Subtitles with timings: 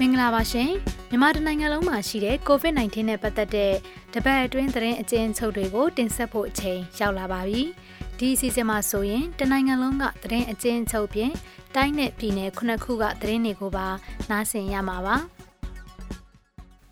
[0.00, 0.70] မင်္ဂလာပါရှင်
[1.10, 3.72] မြန်မာတနိုင်ငံလုံးမှာရှိတဲ့ COVID-19 နဲ့ပတ်သက်တဲ့
[4.14, 7.62] တပတ်အတွင်းသတင်းအကျဉ်းချုပ်တွေကိုတင်ဆက်ဖို့အချိန်ရောက်လာပါပြီ
[8.18, 11.30] ဒီအစီအစဉ်မှာဆိုရင်တနိုင်ငံလုံးကသတင်းအကျဉ်းချုပ်ပြင်
[11.74, 13.86] တိုင်းနဲ့ပြည်နယ်ခုနှစ်ခုကသတင်းတွေကိုပါ
[14.30, 15.16] နားဆင်ရမှာပါ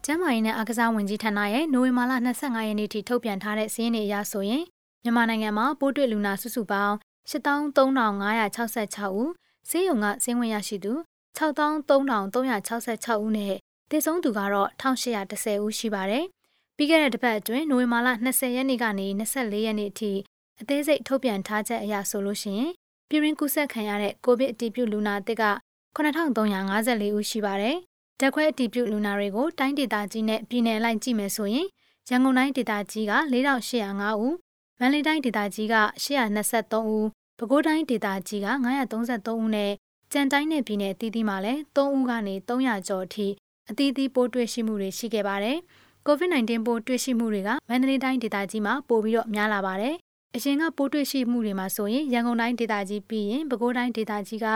[0.04, 4.62] ကျန်းမာရေးနဲ့အားကစားဝန်ကြီးဌာနရဲ့နိုဝင်ဘာလ25ရက်နေ့ထိထုတ်ပြန်ထားတဲ့စာရင်းတွေအရဆိုရင်
[5.02, 6.94] မြန်မာနိုင်ငံမှာပိုးတွေ့လူနာစုစုပေါင်း
[7.30, 9.30] 83,566ဦး
[9.68, 10.94] ဆေးရုံကဆင်းဝင်ရရှိသူ
[11.38, 13.54] 63,366ဦးနဲ့
[13.90, 16.24] သေဆုံးသူကတော့1810ဦးရှိပါတယ်။
[16.76, 20.12] ပြီးခဲ့တဲ့တစ်ပတ်အတွင်းနိုဝင်ဘာလ20ရက်နေ့ကနေ24ရက်နေ့အထိ
[20.60, 22.72] အသေးစိတ်ထုတ်ပြန်ထားချက်အရဆိုလို့ရှိရင်
[23.08, 25.44] ပြည်ရင်းကူးစက်ခံရတဲ့ကိုဗစ်အတည်ပြုလူနာသစ်က
[25.96, 27.76] 9354ဦးရှိပါတယ်။
[28.20, 31.66] ဓာတ်ခွဲအတည်ပြုလူနာတွေကိုတိုင်းဒေသကြီးနဲ့ပြည်နယ်လိုက်ကြည့်မယ်ဆိုရင်
[32.08, 34.34] ရန်ကုန်တိုင်းဒေသကြီးက4805ဦး
[34.80, 37.06] မန္တလေးတိုင်းဒေသကြီးက823ဦး
[37.38, 38.48] ပဲခူးတိုင်းဒေသကြီးက
[38.92, 39.72] 933ဦးနဲ့
[40.12, 43.26] ကြံတိုင်းနယ်ပြည်နယ်အသီးသီးမှာလည်း3ဦးကနေ300ကျော်အထိ
[43.70, 45.58] အသီးသီးပိုးတွေ့ရှိမှုတွေရှိခဲ့ပါတယ်။
[46.06, 49.94] COVID-19 ပိုးတွေ့ရှိမှုတွေကမန္တလေးတိုင်းဒေသကြီးမှာပိုပြီးတော့များလာပါတယ်။
[50.34, 54.46] အရင်ကပိုးတွေ့ရှိမှုတွေမှာဆိုရင်ရန်ကုန်တိုင်းဒေသကြီးပြီးရင်ပဲခူးတိုင်းဒေသကြီးက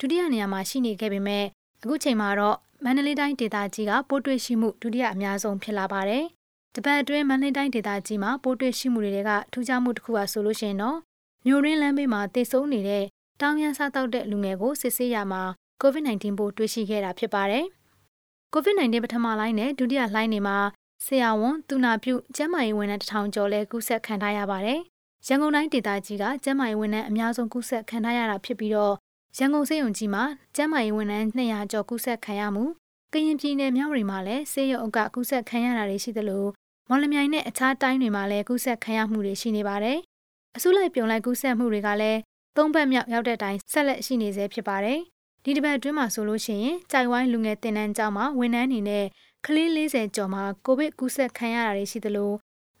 [0.00, 1.44] ဒုတိယနေရာမှာရှိနေခဲ့ပေမဲ့
[1.82, 6.24] အခုချိန်မှာတော့မန္တလေးတိုင်းဒေသကြီးကပိုးတွေ့ရှိမှုဒုတိယအများဆုံးဖြစ်လာပါတယ်။
[6.74, 10.98] တပတ်အတွင်းမန္တလေးတိုင်းဒေသကြီးမှာပိုးတွေ့ရှိမှုတွေကထူးခြားမှုတစ်ခုပါဆိုလို့ရှိရင်တော့
[11.46, 13.04] မြို့ရင်းလမ်းဘေးမှာတိတ်ဆုံးနေတဲ့
[13.40, 15.42] တောင်ရန်စားတောက်တဲ့လူငယ်ကိုစစ်ဆေးရမှာ
[15.82, 17.64] COVID-19 ပိုးတွေ့ရှိခဲ့တာဖြစ်ပါတယ်။
[18.54, 20.58] COVID-19 ပထမလိုင်းနဲ့ဒုတိယလိုင်းတွေမှာ
[21.04, 24.80] ဆရာဝန်၊သူနာပြုကျန်းမာရေးဝန်ထမ်းတစ်ထောင်ကျော်လဲကူးစက်ခံထားရပါတယ်။
[25.26, 28.94] ရန်ကုန်တိုင်းဒေသကြီးကကျန်းမာရေးဝန်ထမ်းအများဆုံးကူးစက်ခံထားရတာဖြစ်ပြီးတော့
[29.38, 30.24] ရန်ကုန်စေယုံကြီးမှာ
[30.56, 32.64] ကျန်းမာရေးဝန်ထမ်း200ကျော်ကူးစက်ခံရမှု
[33.12, 36.44] ကရင်ပြည်နယ်မြောက်ရီမှာလည်းစေယုံအုပ်ကကူးစက်ခံရတာတွေရှိသလို
[36.88, 39.98] မော်လမြိုင်နဲ့အခြားတိုင်းတွေမှာလည်းကူးစက်ခံရမှုတွေရှိနေပါတယ်။
[40.56, 42.18] အစုလိုက်ပြုံလိုက်ကူးစက်မှုတွေကလည်း
[42.56, 44.98] သုံးပတ်မြောက်ရောက်တဲ့အတိုင်းဆက်လက်ရှိနေဆဲဖြစ်ပါတယ်။
[45.44, 49.04] ဒီတစ်ပတ်အတွင်းမှာဆိုလို့ရှိရင်ကြိုင်ဝိုင်းလူငယ်တင်နန်းကျောင်းမှာဝန်ထမ်းအနေနဲ့
[49.46, 52.32] ကလေး40ကျော်မှာကိုဗစ်ကူးစက်ခံရတာတွေရှိသလို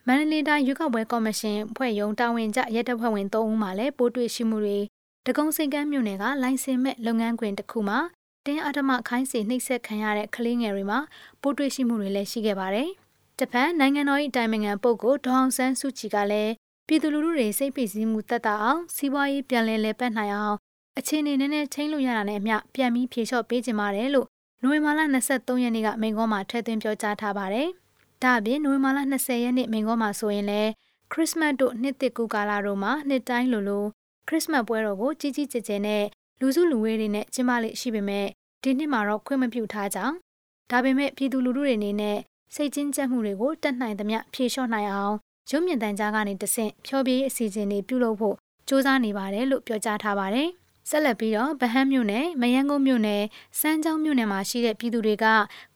[0.06, 4.78] မန္တလေးတိုင်းရွေးကောက်ပွဲကော်မရှင်ဖွဲ့ရုံတာဝန်ကျရဲတပ်ဖွဲ့ဝင်3ဦးမှလည်းပိုးတွေ့ရှိမှုတွေ
[5.26, 7.98] တကုံစိန်ကမ်းမြို့နယ်ကလိုင်စင်မဲ့လုပ်ငန်းခွင်တစ်ခုမှာ
[8.46, 10.98] တင်းအဓမ္မခိုင်းစေနှိပ်စက်ခံရတဲ့ကလေးငယ်တွေမှာ
[11.42, 12.88] ပိုးတွေ့ရှိမှုတွေလည်းရှိခဲ့ပါတယ်။
[13.38, 16.52] တဖန်နိုင်ငံတော်၏တိုင်ပင်ခံပုဂ္ဂိုလ်ဒေါအောင်ဆန်းစုကြည်ကလည်း
[16.88, 20.56] ပြည်သူလူထုတွေစိတ်ဖိစီးမှုတက်တာအောင်စီးပွားရေးပြန်လည်လဲပတ်နိုင်အောင်
[20.98, 24.26] အခြေအနေနဲ့နဲ့ချင်းလို့ရတာနဲ့အမျှပြန်ပြီးဖြေလျှော့ပေးခြင်းပါတယ်လို့
[24.62, 27.68] နိုဝင်ဘာလ23ရက်နေ့ကမိန့်ခွန်းမှာထည့်သွင်းပြောကြားထားပါတယ်။
[28.22, 30.70] ဒါ့အပြင်နိုဝင်ဘာလ20ရက်နေ့မိန့်ခွန်းမှာဆိုရင်လည်း
[31.12, 33.84] ခရစ်စမတ်တို့နှစ်သစ်ကူးကာလတို့မှာနှစ်တိုင်းလိုလို
[34.28, 36.04] ခရစ်စမတ်ပွဲတော်ကိုကြီးကြီးကျယ်ကျယ်နဲ့
[36.40, 38.26] လူစုလူဝေးတွေနဲ့ကျင်းပလေ့ရှိပေမဲ့
[38.62, 39.98] ဒီနှစ်မှာတော့ခွင့်မပြုထားကြ။
[40.70, 42.18] ဒါပေမဲ့ပြည်သူလူထုတွေအနေနဲ့
[42.54, 45.16] စိတ်ချင်းကြက်မှုတွေကိုတတ်နိုင်သမျှဖြေလျှော့နိုင်အောင်
[45.50, 50.48] ရုံမြင့်တန်ကြားကနေတဆင့်ဖြောပြေးအစီအစဉ်တွေပြုလုပ်ဖို့စ조사နေပါတယ်လို့ပြောကြားထားပါတယ်။
[50.90, 53.22] ဆက်လက်ပြီးတော့ဗဟန်းမြို့နယ်မယန်းကုန်းမြို့နယ်
[53.60, 55.26] စမ်းချောင်းမြို့နယ်မှာရှိတဲ့ပြည်သူတွေက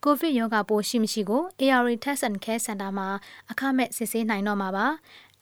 [0.05, 3.09] ကိုဗစ်ရောဂါပိုးရှိမရှိကို AR Test and Care Center မှာ
[3.51, 4.87] အခမဲ့စစ်ဆေးနိုင်တော့မှာပါ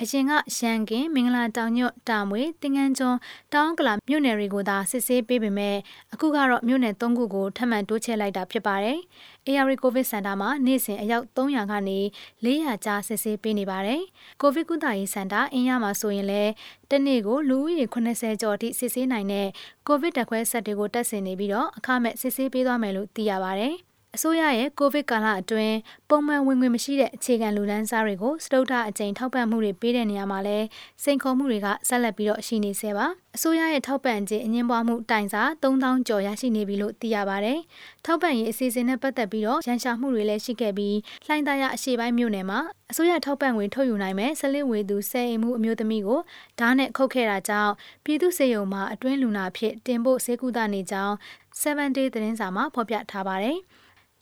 [0.02, 3.18] အရင်ကရန်ကင်မင်္ဂလာတောင်ညွတ်တာမွေတင်ငန်းကျွန်း
[3.54, 5.76] တောင်ကလာမြို့နယ်တွေကိုသာစစ်ဆေးပေးပေမဲ့
[6.12, 8.98] အခုကတော့မြို့နယ်၃ခုကိုထပ်မံတိုးချဲ့လိုက်တာဖြစ်ပါတယ်။
[9.48, 11.98] AR COVID Center မှာနေ့စဉ်အယောက်300ကနေ
[12.44, 14.00] 400ကြားစစ်ဆေးပေးနေပါတယ်။
[14.42, 16.52] COVID ကုသရေးစင်တာအင်းရမှာဆိုရင်လည်း
[16.90, 19.46] တနေ့ကိုလူဦးရေ80ကျော်အထိစစ်ဆေးနိုင်တဲ့
[19.88, 23.76] COVID တက်ခွဲဆက်တွေကိုတက်ဆင်နေပြီးတော့အခမဲ့စစ်ဆေးပေးသွားမယ်လို့သိရပါတယ်။
[24.16, 25.76] အစိုးရရဲ့ကိုဗစ်ကာလအတွင်း
[26.08, 30.58] ပုံမှန်ဝင်ငွေမရှိတဲ့အခြေခံလူတန်းစားတွေကိုစတုထအကြိမ်ထောက်ပံ့မှုတွေပေးတဲ့နေရာမှာလဲ
[31.02, 37.58] စိန်ခေါ်မှုတွေကဆက်လက်ပြီးတော့ရှိနေဆဲပါအစိုးရရဲ့ထောက်ပံ့ခြင်းအငင်းပွားမှုတိုင်စာ3000ကျော်ရရှိနေပြီလို့သိရပါတယ်
[38.04, 42.58] ထောက်ပံ့ရေးအစီအစဉ်နဲ့ပတ်သက်ပြီးတော့ရန်ရှာမှုတွေလည်းရှိခဲ့ပြီးလှိုင်းသားရအရှိပိုင်းမြို့နယ်မှာ
[42.90, 46.20] အစိုးရထောက်ပံ့ငွေထုတ်ယူနိုင်မဲ့ဆလစ်ဝေသူဆယ်အိမ်မှုအမျိုးသမီးကို
[46.58, 47.72] ဓာတ်နဲ့ခုတ်ခဲ့တာကြောင့်
[48.04, 51.14] ပြည်သူ့စေယုံမှာအတွင်းလူနာဖြစ်တင်ဖို့ဈေးကုသနေကြောင်း
[51.60, 53.58] 7 day သတင်းစာမှာဖော်ပြထားပါတယ်။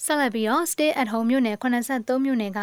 [0.04, 2.60] ဆက်လက်ပြီးတော့ Stay at Home မြို့နယ်83မြို့နယ်က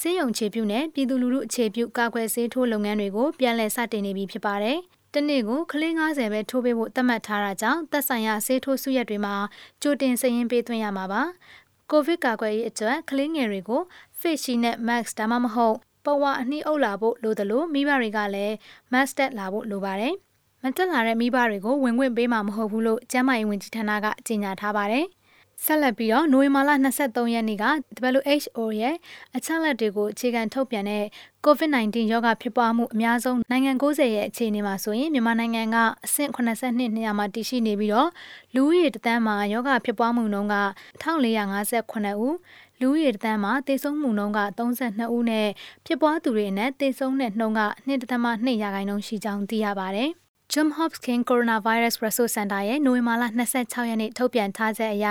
[0.00, 4.78] စေယုံခြေပြုနဲ့ပြည်သူလူထုအခြေပြုကာကွယ်ဆေးထိုးလုပ်ငန်းတွေကိုပြန်လည်စတင်နေပြီဖြစ်ပါတယ်။
[5.14, 9.34] တနေ့ကိုကလေး90ပဲထိုးပေးဖို့သတ်မှတ်ထားတာကြောင့်သက်ဆိုင်ရာဆေးထိုးစုရက်တွေမှာ
[9.82, 11.22] ကြိုတင်စည်ရင်းပေးသွင်းရမှာပါ။
[11.90, 13.80] ကိုဗစ်ကာကွယ်ရေးအတွက်ကလေးငယ်တွေကို
[14.20, 18.54] face shield နဲ့ mask ဒါမှမဟုတ်ပဝါအနှီးအုပ်လာဖို့လိုသလိုမိဘတွေကလည်း
[18.92, 20.14] mask တက်လာဖို့လိုပါတယ်။
[20.62, 25.06] မတက်လာတဲ့မိဘတွေကိုဝင်ခွင့်ပေးမှာမဟုတ်ဘူးလို့ကျန်းမာရေးဝန်ကြီးဌာနကကြေညာထားပါတယ်။
[25.64, 26.70] ဆက်လက်ပြီးတော့နိုဝင်ဘာလ
[27.02, 27.64] 23ရက်နေ့က
[28.04, 28.94] WHO ရဲ့
[29.36, 31.04] အချက်အလက်တွေကိုအခြေခံထုတ်ပြန်တဲ့
[31.46, 38.10] COVID-19 ရောဂါဖြစ်ပွားမှုအများဆုံးနိုင်ငံ90ရဲ့အခြေအနေမှာဆိုရင်မြန်မာနိုင်ငံကအဆင့်82နေရာမှာတည်ရှိနေပြီးတော့
[38.54, 40.56] လူဦးရေတသန်းမှာရောဂါဖြစ်ပွားမှုနှုန်းက
[41.02, 42.36] 1458ဦး
[42.80, 45.48] လူဦးရေတသန်းမှာသေဆုံးမှုနှုန်းက32ဦးနဲ့
[45.86, 50.12] ဖြစ်ပွားသူတွေနဲ့သေဆုံးတဲ့နှုန်းက2.2ရာခိုင်နှုန်းရှိကြောင်းသိရပါတယ်။
[50.54, 53.24] Johns Hopkins Coronavirus Resource Center ရဲ့နိုဝင်ဘာလ
[53.56, 55.06] 26ရက်နေ့ထုတ်ပြန်ထားချက်အရ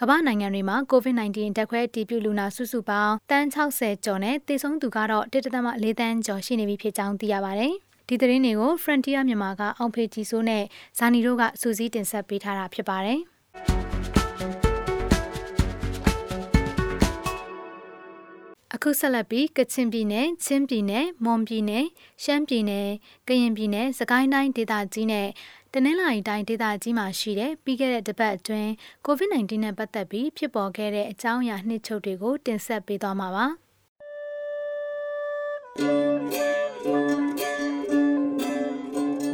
[0.00, 7.72] ကမ္ဘာနိုင်ငံတွေမှာ COVID-19 တက်ခွဲအတည်ပြုလူနာစုစုပေါင်းတန်း60ကျော်နဲ့သေဆုံးသူကတော့1.4တန်းကျော်ရှိနေပြီဖြစ်ကြောင်းသိရပါတယ်။
[8.08, 10.64] ဒီသတင်းတွေကို Frontier မြန်မာကအောင်ဖေကြီးစိုးနဲ့
[10.98, 13.20] ဇာနီတို့ကစူးစီးတင်ဆက်ပေးထားတာဖြစ်ပါတယ်။
[18.76, 21.84] အခုဆက်လက်ပြီးကချင်ပြည်နယ်၊ချင်းပြည်နယ်၊မွန်ပြည်နယ်၊
[22.22, 22.88] ရှမ်းပြည်နယ်၊
[23.28, 25.28] ကရင်ပြည်နယ်၊စကိုင်းတိုင်းဒေသကြီးနဲ့
[25.72, 28.70] တနင်္လာရီတိုင်းဒေသကြီးမှာရှိတဲ့ပြီးခဲ့တဲ့တပတ်အတွင်း
[29.06, 33.46] COVID-19 နဲ့ပတ်သက်ပြီးဖြစ်ပေါ်ခဲ့တဲ့အကြောင်းအရာနှစ်ချုပ်တွေကိုတင်ဆက်ပေးသွားမှာပါ။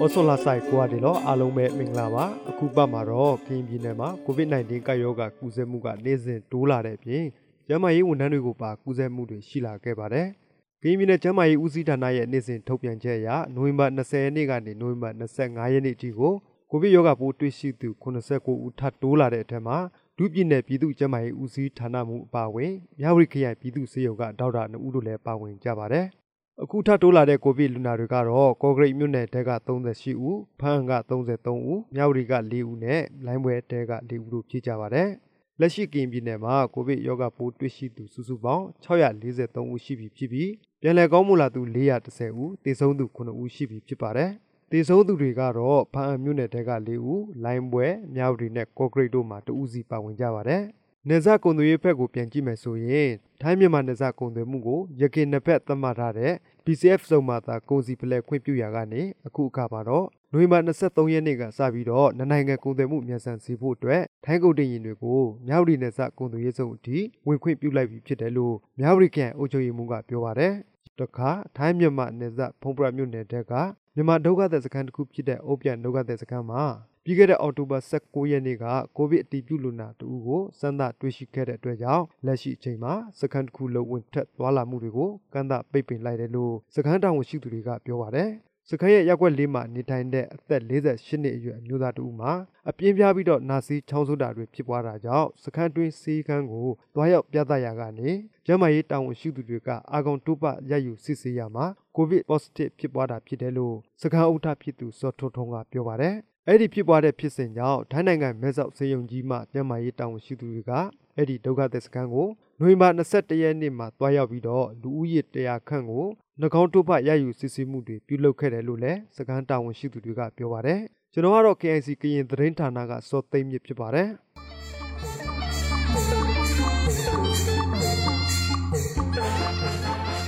[0.02, 7.24] ဩဆိုလာဆိုင်ကွာဒီလောအားလုံးပဲမင်္ဂလာပါအခုပတ်မှာတော့ကရင်ပြည်နယ်မှာ COVID-19 ကပ်ရောဂါကူးစက်မှုကနေ့စဉ်တိုးလာတဲ့အပြင်
[7.70, 10.26] ကျန်းမာရေးဝန်ထမ်းတွေကိုပါကူးစက်မှုတွေရှိလာခဲ့ပါတယ်။
[10.82, 16.32] ကရင်ပြည်နယ်ကျန်းမာရေးဦးစီးဌာနရဲ့နေ့စဉ်ထုတ်ပြန်ချက်အရနိုဝင်ဘာ20ရက်နေ့ကနေနိုဝင်ဘာ25ရက်နေ့အထိကို
[16.70, 19.76] ကိုဗစ်ရောဂါပိုးတွေ့ရှိသူ89ဦးထပ်တိုးလာတဲ့အထက်မှာ
[20.18, 26.06] ဒုပြည်နယ်ပြည်သူ့ကျန်းမာရေးဦးစီးဌာနမှုအပါအဝင်မြဝတီခရိုင်ပြည်သူ့စေယုံကဒေါက်တာ2ဦးတို့လည်းပါဝင်ကြပါတယ်။
[26.62, 35.08] အခုထပ်တိုးလာတဲ့ကိုဗစ်လူနာတွေကတော့ကော့ဂရိတ်မြို့နယ်တဲက38ဦးဖမ်းက33ဦးမြဝတီက4ဦးနဲ့လိုင်းပွဲတဲက4ဦးတို့ဖြစ်ကြပါတယ်။
[35.60, 41.60] လက်ရှိကင်ပြည်နယ်မှာကိုဗစ်ရောဂါပိုးတွေ့ရှိသူစုစုပေါင်း643ဦးရှိပြီဖြစ်ပြီးပြန်လည်ကောင်းမွန်လာသူ
[42.00, 44.30] 430ဦးသေဆုံးသူ9ဦးရှိပြီဖြစ်ပါတယ်။
[44.70, 50.62] သေဆုံးသူတွေကတော့ဖန်အမြို့နယ်တဲက4ဦးလိုင်းပွဲမြောက်ရီနဲ့ကော့ဂရိတ်တို့မှာ2ဦးစီပါဝင်ကြပါတယ်။
[51.08, 53.10] နေဇကုံသွေးဘက်ကိုပြန်ကြည့်မယ်ဆိုရင်
[53.40, 56.32] ထိုင်းမြန်မာနေဇကုံသွေးမှုကိုရခိုင်နှစ်ဖက်သတ်မှတ်ထားတဲ့
[56.70, 70.52] BCF စုံမှာသာကုန်စီပလဲခွင့်ပြုရာကနေအခုအခါမှာတော့နိုဝင်ဘာ23ရက်နေ့ကစပြီးတော့နိုင်ငံကုန်သွယ်မှုမြန်ဆန်စေဖို့အတွက်ထိုင်းကုန်တင်ရင်တွေကိုမြောက်ရီနယ်စပ်ကုန်သွယ်ရေးစုံအထိဝင်ခွင့်ပြုလိုက်ပြီဖြစ်တယ်လို့မြောက်ရီကန်အုပ်ချုပ်ရေးမှူးကပြောပါတယ်။
[70.98, 73.52] တခါထိုင်းမြန်မာနယ်စပ်ဖုံပရမြို့နယ်တဲက
[73.94, 76.62] မြန်မာဒုက္ခသည်စခန်းတစ်ခုဖြစ်တဲ့အိုးပြန်ဒုက္ခသည်စခန်းမှာ
[77.08, 78.64] ပြီးခဲ့တဲ့အောက်တိုဘာ16ရက်နေ့က
[78.96, 88.30] ကိုဗစ်အတည်ပြုလူနာတဦးကိုစမ်းသပ်တွေ့ရှိခဲ့တဲ့အတွက်ကြောင့်လက်ရှိအချိန်မှာစခန်းတစ်ခုလုံးဝင်ထက်သွားလာမှုတွေကိုကန့်သတ်ပိတ်ပင်လိုက်တယ်လို့စခန်းတာဝန်ရှိသူတွေကပြောပါတယ်။
[88.70, 92.32] စခန်းရဲ့ရက်ွက်လေးမှာနေထိုင်တဲ့အသက်48နှစ်အရွယ်အမျိုးသားတဦးမှာ
[92.70, 98.10] အပြင်းပြပြီးတော့နာစီချောင်းဆိုးတာတွေဖြစ်ပွားတာကြောင့်စခန်းတွင်းစီကန်းကိုတွားရောက်ပြသရာကနေ
[98.46, 101.66] ကျန်းမာရေးတာဝန်ရှိသူတွေကအာကောင်တုပရယူစစ်ဆေးရမှာ
[101.96, 106.16] ကိုဗစ် positive ဖြစ်ပွားတာဖြစ်တယ်လို့စခန်းဥထဖြစ်သူစောထွန်းထုံးကပြောပါတယ်
[106.50, 110.72] အဲ့ဒီဖြစ်ပွားတဲ့ဖြစ်စဉ်ကြောင့်ထိုင်းနိုင်ငံမဲဆောက်စေယုံကြီးမှကျန်းမာရေးတာဝန်ရှိသူတွေက
[111.16, 112.28] အဲ့ဒီဒုက္ခသည်စခန်းကို
[112.60, 116.06] နိုဝင်ဘာ21ရက်နေ့မှာတွားရောက်ပြီးတော့လူဦးရေ100ခန့်ကို
[116.40, 120.80] နှကောင်းတုဖရယူစစ်ဆေးမှုတွေပြုလုပ်ခဲ့တယ်လို့လည်းစကန်တာဝန်ရှိသူတွေကပြောပါတယ်
[121.12, 124.08] ကျွန်တော်ကတော့ KIC ကရင်သတင်းဌာနကစောသိမ့်မြစ်ဖြစ်ပါတယ်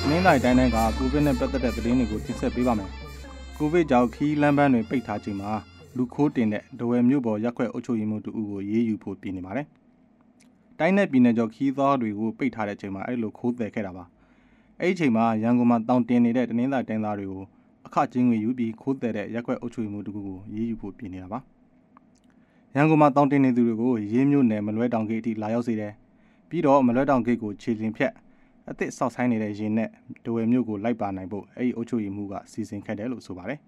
[0.09, 2.91] မင်းလိုက်တိုင်းတိုင်းကကိုဗစ်နဲ့ပတ်သက်တဲ့သတင်းတွေကိုတင်ဆက်ပေးပါမယ်
[3.59, 5.53] ကိုဗစ်ကြောင့်ခီးလမ်းပန်းတွေပိတ်ထားချိန်မှာ
[5.97, 9.67] လူခိုးတင်တဲ့ဒဝယ်မြို့ပေါ်ရက်ွက်အုပ်ချုပ်ရေးမှူးတူကိုရေးယူဖို့ပြင်နေပါတယ်
[10.79, 14.05] တိုင်းနဲ့ပြည်နယ်ကျော်ခီးသောတွေကိုပိတ်ထားတဲ့ချိန်မှာအဲ့လိုခိုးတယ်ခဲ့တာပါ
[14.81, 17.43] အဲ့ဒီချိန်မှာရန်ကုန်မှာတောင်တင်နေတဲ့တနင်္လာတိုင်းသားတွေကို
[17.87, 21.39] အခကျင်းငွေယူပြီးခိုးတဲ့တဲ့ရက်ွက်အုပ်ချုပ်မှုတကူကိုရေးယူဖို့ပြင်နေတာပါ
[22.75, 25.93] ရန်ကုန်မှာတောင်တင်နေသူတွေကိုရေးမျိုးနယ်မလွဲတောင်ဂိတ်အထိလာရောက်စေတယ်
[26.49, 28.13] ပြီးတော့မလွဲတောင်ဂိတ်ကိုခြေလင်ဖြတ်
[28.71, 29.89] အသစ်ဆောက်ဆိုင်နေတဲ့ရင်နဲ့
[30.25, 33.61] ဒဝယ်မြို့ကိုလိုက်ပါနိုင်ဖို့အဲ့ဒီအုပ်ချုပ်မှုကစီစဉ်ခဲ့တယ်လို့ဆိုပါတယ်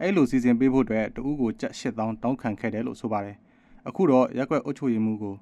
[0.00, 3.36] အဲ့လိုစီစဉ်ပေးဖို့အတွက်တူးကိုကြက်8000တောင်းခံခဲ့တယ်လို့ဆိုပါတယ်
[3.88, 5.34] အခုတော့ရက်ွက်အုပ်ချုပ်မှုကို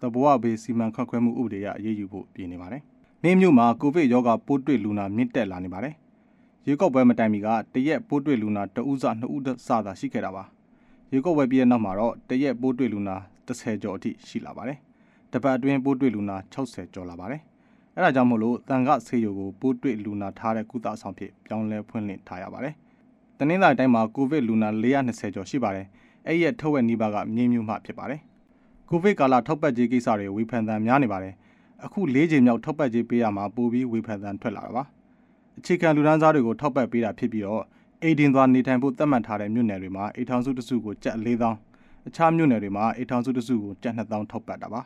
[0.00, 2.82] တဘောအဘေးစီမံခန့်ခွဲမှုဥပဒေအရအရေးယူဖို့ပြင်နေပါတယ်။
[3.22, 5.94] မင်းမြို့မှာကိုဗစ်ရောဂါပိုးတွေ့လူနာမြင့်တက်လာနေပါတယ်။
[6.66, 10.44] ရေကောက်ပွဲမတိုင်မီကတရက်ပိုးတွေ့လူနာတဦးစနှစ်ဦးစသာရှိခဲ့တာပါ။
[11.12, 14.78] ရေကောက်ပွဲပြီးတဲ့နောက်မှာတော့တရက်ပိုးတွေ့လူနာ30ကျော်အထိရှိလာပါတယ်။
[15.32, 17.40] တပတ်အတွင်းပိုးတွေ့လူနာ60ကျော်လာပါတယ်။
[17.96, 22.74] အဲဒါကြောင့်မို့လို့တန်ခဆေးရုံကိုပိုးတွေ့လူနာထားတဲ့ကုသဆောင်ဖြစ်ပြောင်းလဲဖွင့်လှစ်ထားရပါတယ်။
[23.38, 25.86] တနင်္လာတိုင်းမှာကိုဗစ်လူနာ420ကျော်ရှိပါတယ်။
[26.26, 28.20] အဲ့ရဲ့ထုတ်ဝက်နီးပါးကမြင်းမြို့မှဖြစ်ပါတယ်။
[28.88, 31.34] ကိုဗစ်ကာလထောက်ပတ်ကြေးကိစ္စတွေဝေဖန်သံများနေပါတယ်။
[31.84, 34.84] အခု၄ချိန်မြောက်ထောက်ပံ့ကြေးပေးရမှာပိုပြီးဝေဖန်သံထွက်လာတာပါ
[35.58, 37.64] အခြေခံလူဒန်းစားတွေကိုထောက်ပံ့ပေးတာဖြစ်ပြီးတော့
[38.02, 41.28] အိဒင်သွားနေထိုင်ဖို့သတ်မှတ်ထားတဲ့မြို့နယ်တွေမှာအိထောင်စုတစုကိုကျပ်၄
[41.68, 44.80] 000အခြားမြို့နယ်တွေမှာအိထောင်စုတစုကိုကျပ်2000ထောက်ပံ့တာပါ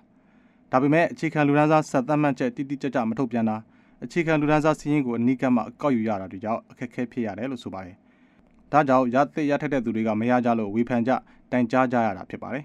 [0.70, 3.56] ဒါပေမဲ့အခြေခံလူဒန်းစားဆက်သတ်မှတ်ချက်တိတိကျကျမထုတ်ပြန်တာ
[4.04, 7.96] အခြေခံလူဒန်းစားစီးရင်ကိုအနိကမှကောက်ယူရတာတွေကြောင့်အခက်အခဲဖြစ်ရတယ်လို့ဆိုပါတယ်
[8.76, 11.10] ဒါကြောင့်ရတဲ့ရထက်တဲ့သူတွေကမရကြလို့ဝေဖန်ကြ
[11.50, 12.64] တိုင်ကြားကြရတာဖြစ်ပါတယ်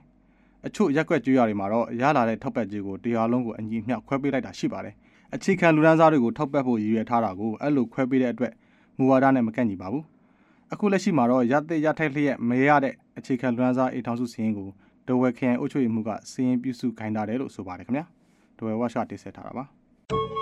[0.66, 4.96] အချို့ရက်ွက်ကျွေးရတွေမှာတော့ရလာတဲ့ထောက်ပံ့ကြေးကိုတရားလုံးကိုအညီမျှခွဲပေးလိုက်တာရှိပါတယ်။
[5.36, 8.54] အခြေခံလူဒန်းစားတွေကိုထောက်ပံ့ဖို့ရည်ရွယ်ထားတာကိုအဲ့လိုခွဲပေးတဲ့အတွက်
[8.98, 10.04] မူဝါဒနဲ့မကန့်ညီပါဘူး။
[10.74, 14.70] အခုလက်ရှိမှာတော့ရတဲ့ရထိုက်လျက်မရတဲ့အခြေခံလူဒန်းစားအိမ်ထောင်စုစီးရင်ကို
[15.08, 18.06] ဒဝဲခရိုင်အုပ်ချုပ်ရေးမှူးကစီးရင်ပြုစုခိုင်းထားတယ်လို့ဆိုပါတယ်ခင်ဗျာ။
[18.58, 19.64] ဒဝဲဝါရှာတင်ဆက်ထားတာပါ။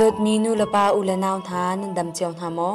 [0.00, 2.70] dot minu lapa ulanaw than dam chong hamo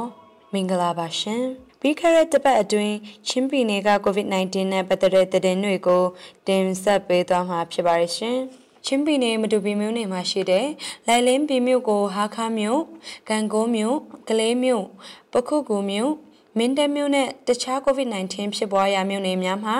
[0.53, 1.43] မင်္ဂလာပါရှင်
[1.79, 2.95] ပြီးခဲ့တဲ့တစ်ပတ်အတွင်း
[3.27, 6.03] ချင်းပြည်နယ်က COVID-19 နဲ့ပတ်သက်တဲ့သတင်းတွေကို
[6.47, 8.37] တင်ဆက်ပေးသွားမှာဖြစ်ပါတယ်ရှင်
[8.85, 10.67] ချင်းပြည်နယ်မတူပီမြို့နယ်မှာရှိတဲ့
[11.07, 12.81] လိုင်လင်းပြည်မြို့ကိုဟာခါမြို့၊
[13.29, 13.97] ကံကုန်းမြို့၊
[14.27, 14.83] ကလေးမြို့၊
[15.33, 16.13] ပခုကူမြို့
[16.57, 19.77] မင်းတပ်မြို့နဲ့တခြား COVID-19 ဖြစ်ပွားရာမြို့နယ်များမှာ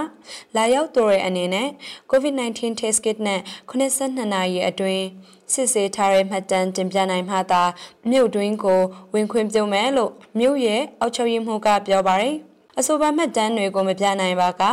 [0.56, 1.70] လာရောက်သူတွေအနေနဲ့
[2.12, 5.06] COVID-19 test kit နဲ့82နာရီအတွင်း
[5.54, 7.64] စစ်ဆေးထားတဲ့မှတ်တမ်းတင်ပြနိုင်မှသာ
[8.12, 8.82] မြို့တွင်းကို
[9.14, 12.36] ဝင်ခွင့်ပြုမယ်လို့မြို့ရဲ့အောက်ချုပ်ရေးမှူးကပြောပါတယ်
[12.80, 14.64] အဆိုပါမှတ်တမ်းတွေကိုမပြနိုင်ပါက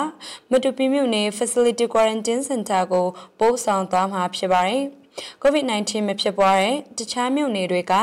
[0.51, 3.07] မတူပီမြို့နယ် Facility Quarantine Center ကို
[3.39, 4.85] ပို့ဆောင်သွားမှာဖြစ်ပါတယ်။
[5.43, 7.95] COVID-19 မဖြစ်ပွားတဲ့တခြားမြို့နယ်တွေက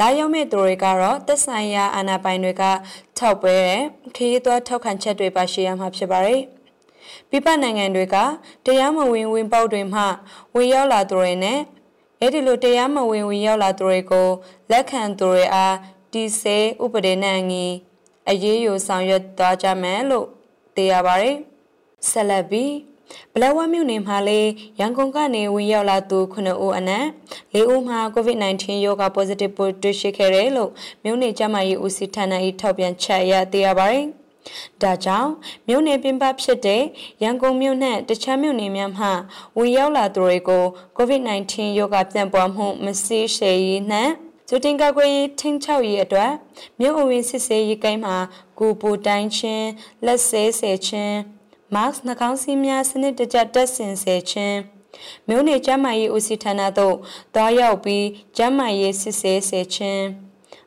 [0.00, 2.62] လာရောက်မဲ့သူတွေကတော့သက်ဆိုင်ရာအာဏာပိုင်တွေက
[3.18, 3.82] ထောက်ပွဲတဲ့
[4.16, 6.42] ခရီးသွားထောက်ခံချက်တွေပါရှိရမှာဖြစ်ပါတယ်။
[7.30, 8.16] ပြပနိုင်ငံတွေက
[8.66, 10.02] တရားမဝင်ဝင်ပေါက်တွေမှ
[10.54, 11.58] ဝင်ရောက်လာသူတွေနဲ့
[12.20, 14.28] အဲ့ဒီလိုတရားမဝင်ဝင်ရောက်လာသူတွေကို
[14.70, 15.74] လက်ခံသူတွေအား
[16.12, 17.66] ဒီစေဥပဒေနဲ့အညီ
[18.30, 20.26] အရေးယူဆောင်ရွက်သွားကြမယ်လို့
[20.74, 21.36] သိရပါတယ်။
[22.10, 22.72] ဆက်လက်ပြီး
[23.32, 24.40] ဘလဝမြို့နယ်မှာလေ
[24.80, 27.06] ရန်ကုန်ကနေဝင်ရောက်လာသူ9ဦးအနက်
[27.54, 30.70] ၄ဦးမှာ COVID-19 ရောဂါ positive ပိုးတွေ့ရှိခဲ့တယ်လို့
[31.04, 34.06] မြို့နယ်ကျန်းမာရေးဦးစီးဌာန၏ထောက်ပြန်ချက်အရသိရပါတယ်။
[34.82, 35.30] ဒါကြောင့်
[35.68, 36.82] မြို့နယ်ပြင်ပဖြစ်တဲ့
[37.22, 39.06] ရန်ကုန်မြို့နဲ့တခြားမြို့နယ်များမှ
[39.56, 40.64] ဝင်ရောက်လာသူတွေကို
[40.98, 44.12] COVID-19 ရောဂါပြန့်ပွားမှုမရှိရှေရေးနှင့်
[44.48, 46.32] ကျတင်ကကွေးထင်းချောက်ရေးအတွက်
[46.80, 48.16] မြို့အဝင်စစ်ဆေးရေးကိုင်းမှာ
[48.58, 49.68] ကိုပူတိုင်းချင်း
[50.04, 51.39] လက်ဆေးဆဲချင်း
[51.74, 54.58] mask နှာခေါင်းစည်းများစနစ်တကျတက်ဆင်ဆဲခြင်း
[55.28, 56.96] မြို့နယ်ကျန်းမာရေးဦးစီးဌာနသို့
[57.34, 60.04] တွားရောက်ပြီးကျန်းမာရေးစစ်ဆေးဆဲခြင်း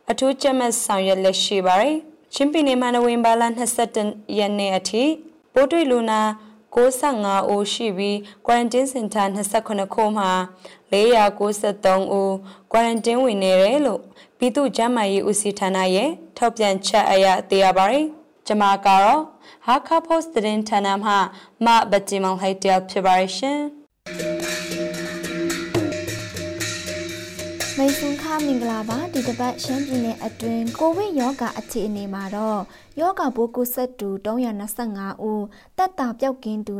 [0.10, 1.95] အထူးကြက်မှတ်ဆောင်ရွက်လက်ရှိပါတယ်
[2.33, 3.43] ချင်းပြည်နယ်မှာနဝင်ဘာလ
[3.89, 5.03] 22ရက်နေ့အထိ
[5.53, 6.22] ပိုးတွေ့လူနာ
[6.75, 10.31] 65ဦးရှိပြီး quarantine center 29ခုမှာ
[10.91, 12.31] 493ဦး
[12.72, 14.01] quarantine ဝင်နေတယ်လို့
[14.38, 18.07] ပြည်သူ့ကျန်းမာရေးဦးစီးဌာနရဲ့ထောက်ပြန်ချက်အရသိရပါတယ်။
[18.47, 19.15] ကျွန်မကတော့
[19.65, 21.12] ဟာခါပို့စ်သတင်းဌာနမှ
[21.65, 23.62] မဘတ်ဂျီမောင်ဟိုက်တယ်ဖြစ်ပါရှင်။
[27.77, 32.62] မိတ်ဆွေခမင်္ဂလာပါဒီတစ်ပတ်ရှမ်းပြည်နယ်အတွင်းကိုဗစ်ရောဂါအခြေအနေမှာတော့
[33.00, 35.43] ယောဂပိုးကူးစက်သူ325ဦး
[35.77, 36.75] တက်တာပြောက်ကင်းသူ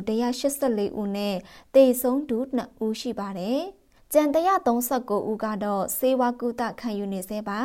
[0.48, 1.36] 184ဦးနဲ့
[1.76, 3.62] တေဆုံးသူ2ဦးရှိပါတယ်။
[4.16, 7.60] ကျန်139ဦးကတော့စေဝါကုသခံယူနေသေးပါ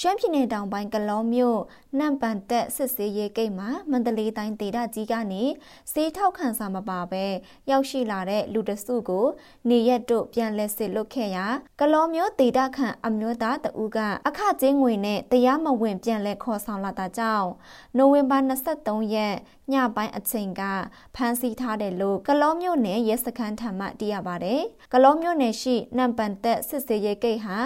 [0.00, 1.60] ရှမ်းပြည်နယ်တောင်ပိုင်းကလောမြို့
[1.98, 5.42] နမ်ပန်တက်စစ်စေးရေးဂိတ်မှာမန္တလေးတိုင်းဒေသကြီးကနေ
[5.92, 7.24] စေးထောက်ခံစာမပါဘဲ
[7.70, 9.26] ရောက်ရှိလာတဲ့လူတစုကို
[9.68, 11.46] နေရက်တို့ပြန်လက်စစ်လွတ်ခဲ့ရာ
[11.80, 13.98] ကလောမြို့ဒေသခံအမျိုးသားတဦးက
[14.28, 17.48] အခကြေးငွေနဲ့တရားမဝင်ပြန်လက်ခေါ်ဆောင်လာတာကြောင့်
[17.96, 18.38] နိုဝင်ဘာ
[18.76, 19.34] 23ရက်
[19.72, 20.62] ညပိုင်းအချိန်က
[21.14, 24.60] ဖမ်းဆီးထားတယ်လို့ကလောမြို့နယ်ရဲစခန်းထံမှသိရပါတယ်။
[24.92, 27.56] ကလောမြို့နယ်ရှိနံပန်တက်စစ်စေးရေးဂိတ်ဟာ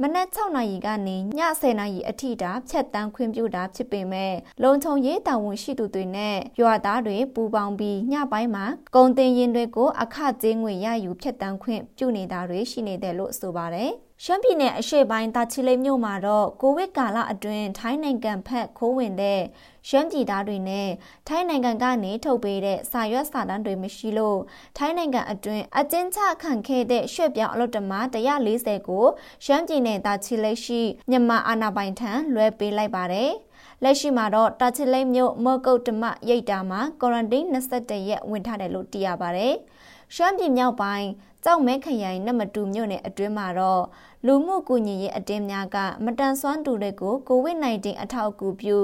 [0.00, 1.20] မနက်6နာရီကနေည
[1.60, 13.92] 10နာရီအထိတာဖြတ်တန်းခွင့်ပြုတာဖြစ်ပေမဲ့လုံခြုံရေးတာဝန်ရှိသူတွေနဲ့ရွာသားတွေပူးပေါင်းပြီးညပိုင်းမှာကုန်တင်ရင်တွေကိုအခကြေးငွေရယူဖြတ်တန်းခွင့်ပြုနေတာတွေရှိနေတယ်လို့ဆိုပါတယ်။
[14.24, 19.40] ရှမ်းပြည်နယ်အရှေ့ပိုင်းတာချီလိတ်မြို့မှာတော့ကိုဗစ်ကာလအတွင်းထိုင်းနိုင်ငံဖက်ခိုးဝင်တဲ့
[19.88, 20.88] ရှမ်းပြည်သားတွေနဲ့
[21.28, 24.40] ထိုင်းနိုင်ငံကနေထုတ်ပေးတဲ့စာရွက်စာတမ်းတွေမရှိလို့
[24.76, 29.06] ထိုင်းနိုင်ငံအတွင်းအကျဉ်းချခံခဲ့တဲ့ရွှေ့ပြောင်းအလုပ်သမား140ကို
[29.44, 33.30] ရှမ်းပြည်နယ်တာချီလိတ်ရှိမြန်မာအာဏာပိုင်ထံလွှဲပေးလိုက်ပါတယ်။
[33.82, 39.54] လက်ရှိမှာတော့တာချီလိတ်မြို့မော့ကုတ်တမရိတ်တာမှာကွာရန်တင်း21ရက်ဝင်ထားတယ်လို့သိရပါတယ်။
[40.14, 41.08] ရှမ်းပြည်မြောက်ပိုင်း
[41.44, 43.82] ကြောက်မဲခရိုင်နမတူမြို့နယ်အတွင်းမှာတော့
[44.26, 48.78] လူမှုကူညီရေးအတင်းများကမတန်ဆွမ်းသူတွေကိုကိုဗစ် -19 အထောက်အကူပြု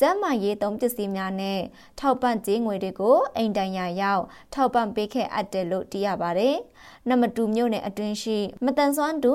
[0.00, 1.60] ကျန်းမာရေးသုံးပစ္စည်းများနဲ့
[2.00, 4.22] ထောက်ပံ့ကြေးငွေတွေကိုအိမ်တိုင်ရာရောက်
[4.54, 6.56] ထောက်ပံ့ပေးခဲ့အပ်တယ်လို့သိရပါတယ်။
[7.08, 9.30] နမတူမြို့နယ်အတွင်းရှိမတန်ဆွမ်းသူ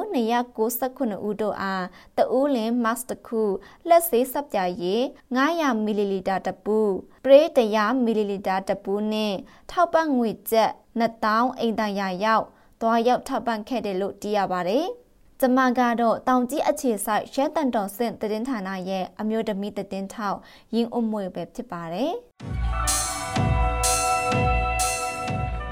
[0.65, 1.85] 269ဦးတို့အား
[2.17, 3.43] တဦးလင် mask တစ်ခု
[3.87, 5.03] လက်ဆေးစပ်ပြာရည်
[5.37, 6.79] 900မီလီလီတာတပူ
[7.23, 7.41] ပရေ
[7.73, 9.33] 100မီလီလီတာတပူနဲ့
[9.71, 12.45] ထောက်ပံ့ငွေကျပ်2000အိမ်တိုင်ရာရောက်
[12.81, 14.87] သွားရောက်ထောက်ပံ့ခဲ့တယ်လို့သိရပါတယ်။
[15.47, 20.39] ကျမကတော့တောင်ကြီးအခြေဆိုင်ရဲတန်တော်စင်တည်င်းဌာနရဲ့အမျိုးသမီးတည်င်းထောက်
[20.75, 22.11] ရင်းအုံမွေပဲဖြစ်ပါတယ်။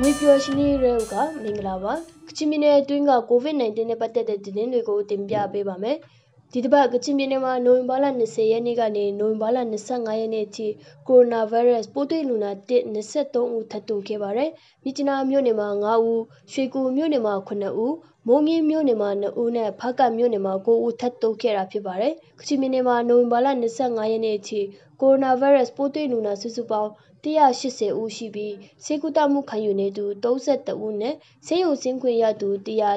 [0.02, 1.14] ငွေပြောရှင်နေရဲက
[1.44, 1.94] မင်္ဂလာပါ။
[2.28, 5.98] ကချင်ပြည်နယ်အတွင်းက COVID-19 နဲ့ပတ်သက်တဲ့သတင်းတွေကိုတင်ပြပေးပါမယ်။
[6.56, 9.58] ဒီတစ်ပတ်ကချင်ပြည်နယ်မှာနိုဝင်ဘာလ20ရက်နေ့ကနေနိုဝင်ဘာလ
[9.88, 10.68] 25ရက်နေ့အထိ
[11.08, 14.50] ကိုရိုနာဗိုင်းရပ်စ်ပိုးတွေ့လူနာ123ဦးထပ်တိုးခဲ့ပါတယ်။
[14.84, 16.20] မြစ်ကျနာမြို့နယ်မှာ9ဦး၊
[16.52, 17.52] ရွှေကူမြို့နယ်မှာ9
[17.86, 17.96] ဦး
[18.28, 23.48] မိုးမြင့်မြို့နယ်မှာ2ဦးနဲ့ဖားကတ်မြို့နယ်မှာ9ဦးထပ်တိုးခဲ့တာဖြစ်ပါတယ်။ကချင်ပြည်နယ်မှာနိုဝင်ဘာလ
[23.84, 24.60] 25ရက်နေ့အထိ
[25.02, 26.92] ကိုရိုနာဗိုင်းရပ်စ်ပိုးတွေ့လူနာစုစုပေါင်း
[27.24, 32.50] 180ဦးရှိပြီးဆေးကုသမှုခံယူနေသူ32ဦးနဲ့ဆေးရုံဆင်းခွင့်ရသူ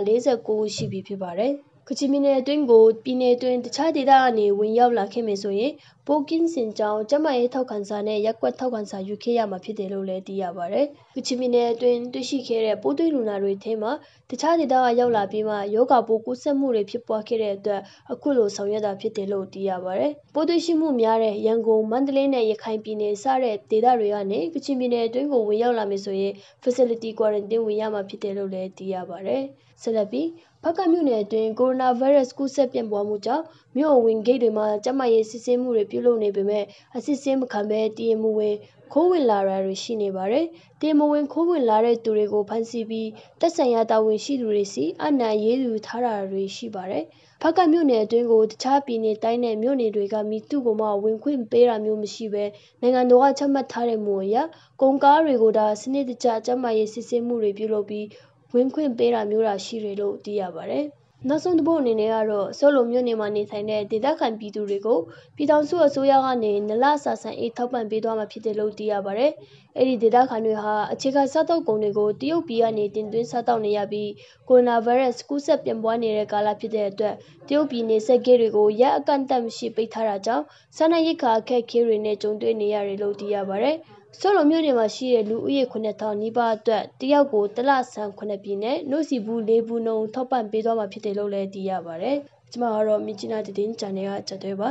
[0.04, 1.54] 149ဦးရှိပြီဖြစ်ပါတယ်။
[1.88, 5.72] ကချင်ပြည်နယ်အတွင်းကို ပြည်နယ်အတွင်း တခြားဒေသကနေ ဝင်ရောက်လာခဲ့မယ်ဆိုရင်
[6.08, 10.86] ပိုကင်းစင်ကြောင့်ကျမရေးထောက်ခံစာနဲ့ရက်ကွက်ထောက်ခံစာ ယူခဲ့ရမှာဖြစ်တယ်လို့လည်း သိရပါတယ်။
[11.16, 13.92] ကချင်ပြည်နယ်အတွင်း တွေ့ရှိခဲ့တဲ့ ပိုးသွင်းလူနာတွေထဲမှာ
[14.30, 17.80] တခြားဒေသက ရောက်လာပြီးမှယောဂပိုးကူးစက်မှုတွေ ဖြစ်ပွားခဲ့တဲ့အတွက်
[18.12, 26.32] အခုလို ဆောင်ရွက်တာဖြစ်တယ်လို့ သိရပါတယ်။ပိုးသွင်းရှိမှုများတဲ့ ရန်ကုန် မန္တလေးနဲ့ ရခိုင်ပြည်နယ် စတဲ့ဒေသတွေကနေ ကချင်ပြည်နယ်အတွင်းကို ဝင်ရောက်လာမယ်ဆိုရင်
[26.62, 29.44] facility quarantine ဝင်ရမှာဖြစ်တယ်လို့လည်း သိရပါတယ်။
[29.82, 30.28] ဆက်လက်ပြီး
[30.62, 33.44] ဖက်ကမြို့နယ်အတွင်း ကိုရိုနာဗိုင်းရပ်စ် ကူးစက်ပြန့်ပွားမှုကြောင့်
[33.76, 36.64] မြို့အဝင်ဂိတ်တွေမှာကျန်းမာရေးစစ်ဆေးမှုတွေပြုလုပ်နေပေမဲ့
[36.96, 38.56] အစစ်ဆေးမခံဘဲတည်မှုဝင်
[38.92, 40.46] ခိုးဝင်လာတာတွေရှိနေပါတယ်။
[40.80, 43.08] တည်မဝင်ခိုးဝင်လာတဲ့သူတွေကိုဖမ်းဆီးပြီး
[43.40, 47.04] တက်ဆိုင်ရာတာဝန်ရှိသူတွေစီအနံရေးသူထားတာတွေရှိပါတယ်။
[47.42, 52.44] ဖက်ကမြို့နယ်အတွင်းကိုတခြားပြည်နယ်တိုင်းနဲ့မြို့နယ်တွေကမိသူကိုမှဝင်ခွင့်ပေးတာမျိုးမရှိဘဲ
[52.80, 54.36] နိုင်ငံတော်ကချမှတ်ထားတဲ့မူအရ
[54.80, 58.06] ကုန်ကားတွေကိုဒါစနစ်တကျကျန်းမာရေးစစ်ဆေးမှုတွေပြုလုပ်ပြီး
[58.54, 60.86] ဝင်ခွင့်ပေးတာမျိုးတာရှိတယ်လို့သိရပါတယ်။
[61.28, 64.98] နောက်ဆုံးတစ်ပုတ်အနေနဲ့ကတော့ဆောလိုမြို့နယ်မှာနေထိုင်တဲ့ဒေသခံပြည်သူတွေကို
[65.36, 69.32] ပြည်ထောင်စုအစိုးရကနေနလဆာဆန်အေးထောက်ပံ့ပေးသွားမှာဖြစ်တယ်လို့သိရပါတယ်။
[69.76, 74.10] အဲ့ဒီဒေသခံတွေဟာအခြေခံစားတောက်ကုန်တွေကိုတရုတ်ပြည်ကနေတင်သွင်းစားတောက်နေရပြီး
[74.48, 77.14] ကိုရိုနာဗိုင်းရပ်စ်ကူးစက်ပြန့်ပွားနေတဲ့ကာလဖြစ်တဲ့အတွက်
[77.48, 80.44] တရုတ်ပြည်နေဆက်ဂေးတွေကိုရက်အကန့်အသတ်မရှိပိတ်ထားတာကြောင့်
[80.76, 83.78] စားနပ်ရိက္ခာအခက်အခဲတွေနဲ့ကြုံတွေ့နေရတယ်လို့သိရပါတယ်။
[84.20, 92.16] ဆောလိုမြို့နယ်မှာရှိတဲ့ လူဦးရေ 9000 နီးပါးအတွက် တယောက်ကို တလ ဆန်9ပြည်နဲ့နှုတ်စီဘူး ၄ ဘူးနှုန်း ထောက်ပံ့ပေးသွားမှာဖြစ်တယ်လို့လည်း သိရပါတယ်။
[92.52, 94.68] ကျွန်မကတော့ မြချနာတည်င်းချန်နယ်ကချက်သွဲပါ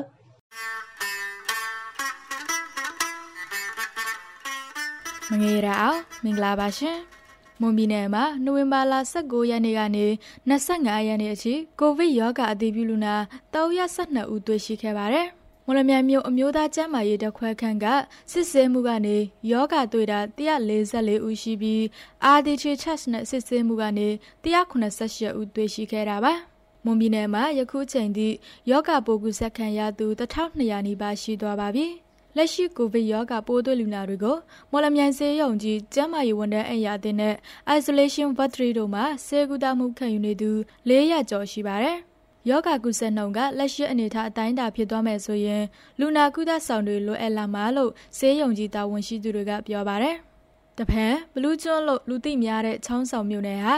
[5.29, 6.97] မငေရအောင် မင်္ဂလာပါရှင်
[7.61, 10.05] မွန်ပြည်နယ်မှာ နိုဝင်ဘာလ19ရက်နေ့ကနေ
[10.49, 13.15] 25ရက်နေ့အထိ ကိုဗစ်ရောဂါအတည်ပြုလူနာ
[13.53, 15.27] 312ဦး တွေ့ရှိခဲ့ပါတယ်။
[15.67, 17.85] မော်လမြိုင်မြို့အမျိုးသားကျန်းမာရေးတပ်ခွဲခန့်က
[18.31, 19.17] စစ်ဆေးမှုကနေ
[19.51, 21.81] ယောဂတွေ့တာ144ဦးရှိပြီး
[22.37, 24.07] RDT test နဲ့စစ်ဆေးမှုကနေ
[24.43, 26.33] 188ဦးတွေ့ရှိခဲ့တာပါ
[26.85, 28.29] မွန်ပြည်နယ်မှာယခုချိန်ထိ
[28.69, 31.85] ယောဂပိုးကူးစက်ခံရသူ1200နီးပါးရှိသွားပါပြီ
[32.35, 34.37] လက်ရှိကိုဗစ်ရောဂါပိုးတွေ့လူနာတွေကို
[34.71, 37.35] မော်လမြိုင်ဆေးရုံကြီးကျန်းမာရေးဝန်ထမ်းအရာတင်နဲ့
[37.77, 40.51] isolation ward တို့မှာဆေးကုသမှုခံယူနေသူ
[40.87, 41.99] 400ကျော်ရှိပါတယ်။
[42.49, 45.63] ယောဂကုသနှုံကလက်ရှိအနေထားအတိုင်းအတာဖြစ်သွားမယ်ဆိုရင်
[45.99, 50.15] လူနာကုသဆောင်တွေလိုအပ်လာမှာလို့ဆေးရုံကြီးတာဝန်ရှိသူတွေကပြောပါတယ်။
[50.77, 53.75] တဖန်ဘလူးကျွန်းလို့လူသိများတဲ့ချောင်းဆောင်မြို့နယ်ဟာ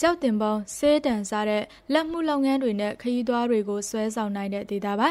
[0.00, 5.10] ကြောက်တင်ပေါင်းဆေးတန်စားတဲ့လက်မှုလုပ်ငန်းတွေနဲ့ခရီးသွားတွေကိုဆွဲဆောင်နိုင်တဲ့ဒေသပါ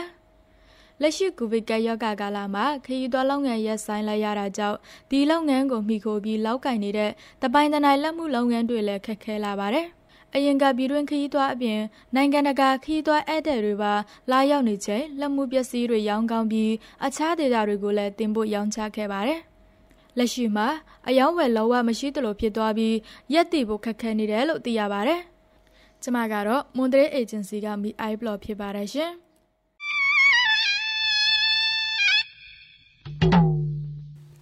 [1.02, 4.78] ။လက်ရှိကိုဗစ်ကပ်ရောဂါကာလမှာခရီးသွားလုပ်ငန်းရပ်ဆိုင်းလိုက်ရတာကြောင့်
[5.12, 9.88] ဒီလုပ်ငန်းကိုမှီခိုပြီးလောက်ကင်နေတဲ့တပိုင်တနိုင်လက်မှုလုပ်ငန်းတွေလည်းခက်ခဲလာပါတယ်။
[10.36, 11.82] အရင်ကပြည်တွင်းခရီးသွားအပြင်
[12.16, 13.94] နိုင်ငံတကာခရီးသွားဧည့်သည်တွေပါ
[14.32, 16.72] လာရောက်နေချိန်လက်မှုပစ္စည်းတွေရောင်းကောင်းပြီး
[17.06, 19.40] အခြားဒေသတွေကိုလည်းတင်ပို့ရောင်းချခဲ့ပါတယ်။
[20.18, 20.68] လက်ရှိမှာ
[21.08, 22.96] အယောင်းဝယ်လောဝမရှိသလိုဖြစ်သွားပြီး
[23.34, 25.22] ရက်တည်ဖို့ခက်ခဲနေတယ်လို့သိရပါတယ်။
[26.04, 29.14] ကျမကတော့ Monterey Agency က MI Blog ဖြစ်ပါတယ်ရှင်။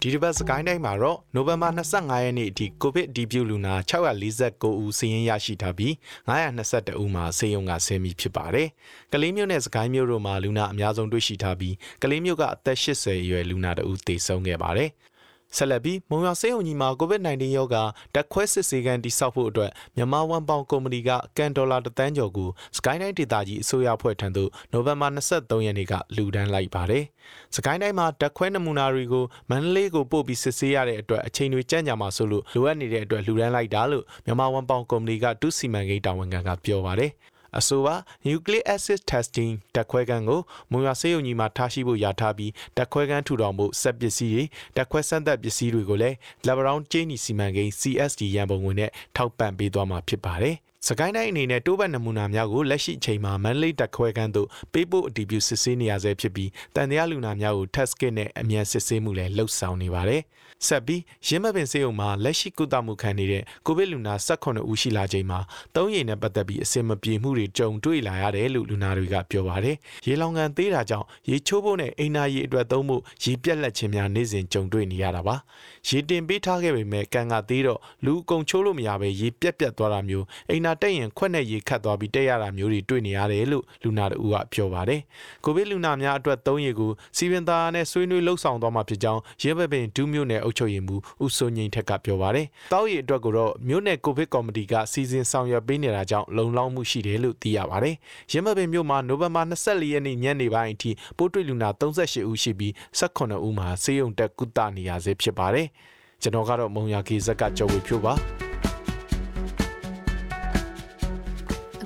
[0.02, 5.92] ဒီတစ်ပတ်စကိုင်းတိုင်းမှာတော့နိုဝင်ဘာ25ရက်နေ့အထိကိုဗစ်ဒီပြူလူနာ649ဦးစာရင်းရရှိထားပြီး
[6.28, 8.68] 922ဦးမှာဆေးရုံကဆင်းပြီးဖြစ်ပါတယ်။
[9.12, 14.90] ကလေးမျိုးနဲ့စကိုင်းမျိုးတို့မှာလူနာအများဆုံးတွေ့ရှိထားပြီးကလေးမျိုးကအသက်80အရွယ်လူနာတဦးသေဆုံးခဲ့ပါတယ်။
[15.56, 17.82] ဆက်လက်ပြီးမုံရွာစေးုံကြီးမှာ COVID-19 ရောဂါ
[18.14, 27.04] တက်ခွဲစစ်ဆေးခန်းတိစောက်ဖို့အတွက်မြန်မာဝန်ပေါင်ကုမ္ပဏီကကန်ဒေါ်လာတသန်းကျော်ကို Skyline ဒေသကြီးအစိုးရဖွဲ့ထံသို့နိုဝင်ဘာ23ရက်နေ့ကလူဒန်းလိုက်ပါတယ်။
[27.56, 37.12] စကိုင်းတိုင်းမှာတက်ခွဲနမူနာတွေကိုမန္တလေးကိုပို့ပြီးစစ်ဆေးရတဲ့အတွက်အချိန်တွေကြန့်ကြာမှာဆိုလို့လိုအပ်နေတဲ့အတွက်လူဒန်းလိုက်တာလို့မြန်မာဝန်ပေါင်ကုမ္ပဏီကတူးစီမံကိန်းတာဝန်ခံကပြောပါတယ်။
[37.56, 37.94] အဆိုပါ
[38.26, 44.44] nucleic acid testing တက်ခွဲခန်းကိုမွန်ရွာဆေးရုံကြီးမှာထားရှိဖို့ရထားပြီးတက်ခွဲခန်းထူထောင်ဖို့စက်ပစ္စည်းတွေ
[44.76, 50.56] တက်ခွဲစမ်းသပ်ပစ္စည်းတွေကိုလည်း Laboron ကျင်းနီစီမံကိန်း CSD ရန်ပုံငွေနဲ့ထောက်ပံ့ပေးသွားမှာဖြစ်ပါတယ်။
[50.86, 60.22] စကိုင်းတိုင်းအနေနဲ့တိုးဘက်နမူနာများကိုလက်ရှိအချိန်မှာမန္တလေးတက်ခွဲခန်းသို့ပေးပို့အတည်ပြုစစ်ဆေးနေရဆဲဖြစ်ပြီးတန်တရားလူနာများကို test kit နဲ့အမြန်စစ်ဆေးမှုလည်းလှုပ်ဆောင်နေပါတယ်။
[60.66, 65.38] ဆက်ပြီးရင်းမပင်စေုံမှာလက်ရှိကုသမှုခံနေတဲ့ကိုဗစ်လူနာ18ဦးရှိလာချိန်မှာ
[65.76, 75.36] သုံးရည်နဲ့ပတ်သက်ပြီးအစင်မပြေမှုတွေကြုံတွေ့လာရတယ်လို့လူနာတွေကပြောပါတယ်။ရေလောင်ကန်သေးတာကြောင့်ရေချိုးဖို့နဲ့အိမ်နာရေအတွက်သုံးဖို့ရေပြက်လက်ခြင်းများနေ့စဉ်ကြုံတွေ့နေရတာပါ။
[75.88, 85.00] ရေတင်ပေးထားခဲ့ပေမဲ့ကန်ကသေးတော့လူအကုန်ချိုးလို့မရပဲရေပြက်ပြက်သွားတာမျိုးအိမ်နာတက်ရင်ခွက်နဲ့ရေခတ်သွားပြီးတက်ရတာမျိုးတွေတွေ့နေရတယ်လို့လူနာတို့ကပြောပါတယ်။
[85.44, 97.94] ကိုဗစ်လူနာများအတွက်သုံးရည်ကိုစီပင်သားနဲ့ဆွေးနွေးလှုပ်ဆောင်သွားမှာဖြစ်ကြောင်းရဲဘပင်ဒူးမြို့နယ်အုပ်ချုပ်ရေးမှူးဦးစိုးငိမ့်ထက်ကပြောပါတယ်။တောက်ရည်အတွက်ကတော့မြို့နယ်ကိုဗစ်ကော်မတီကစီစဉ်ဆောင်ရွက်ပေးနေတာကြောင့်လုံလောက်မှုရှိတယ်လို့သိရပါတယ်။
[98.32, 105.66] ရဲဘပင်မြို့မှာနိုဝင်ဘာ24ရက်နေ့ညနေပိုင်းအထိပိုးတွေ့လူနာ38ဦးရှိပြီး18ဦးမှာဆေးရုံတက်ကုသနေရဆဲဖြစ်ပါတယ်။
[106.22, 108.14] ကျွန်တော်ကတော့မုံရကေဇက်ကကြော်ဝေဖြိုးပါ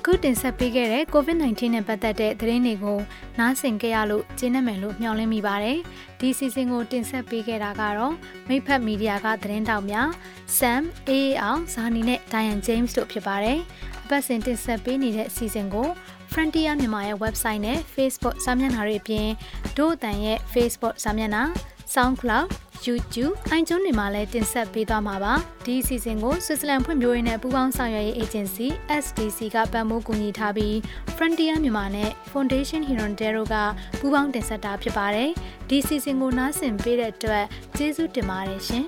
[0.05, 2.99] အခုတင်ဆက်ပေးခဲ့တဲ့ COVID-19 နဲ့ပတ်သက်တဲ့သတင်းတွေကို
[3.39, 5.77] နားဆင်ကြရလို့ကျေနပ်မယ်လို့မျှော်လင့်မိပါတယ်။
[6.19, 8.13] ဒီစီစဉ်ကိုတင်ဆက်ပေးခဲ့တာကတော့
[8.49, 10.09] မိဖက်မီဒီယာကသတင်းတောက်များ
[10.57, 11.11] Sam, A
[11.41, 13.59] အောင်ဇာနီနဲ့ Diane James တို့ဖြစ်ပါတယ်။
[14.03, 15.87] အပတ်စဉ်တင်ဆက်ပေးနေတဲ့စီစဉ်ကို
[16.31, 19.27] Frontier မြန်မာရဲ့ website နဲ့ Facebook စာမျက်နှာတွေအပြင်
[19.77, 21.43] ဒို့အတန်ရဲ့ Facebook စာမျက်နှာ
[21.93, 22.45] SoundCloud
[22.87, 25.33] YouTube အိုင်ကျွန်းတွေမှာလည်းတင်ဆက်ပေးသွားမှာပါ
[25.65, 28.67] ဒီအစီအစဉ်ကို Switzerland ဖွံ့ဖြိုးရေးနဲ့ပူးပေါင်းဆောင်ရွက်ရေး agency
[29.03, 30.73] SDC ကပံ့ပိုးကူညီထားပြီး
[31.15, 33.55] Frontier မြန်မာနဲ့ Foundation Hirondero က
[33.99, 35.29] ပူးပေါင်းတင်ဆက်တာဖြစ်ပါတယ်
[35.69, 37.45] ဒီအစီအစဉ်ကိုနားဆင်ပေးတဲ့အတွက်
[37.77, 38.85] ကျေးဇူးတင်ပါတယ်ရှင်